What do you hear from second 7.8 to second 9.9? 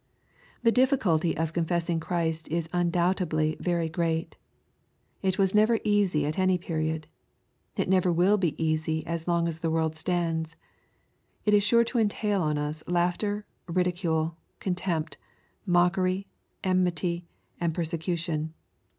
never will be easy as long as the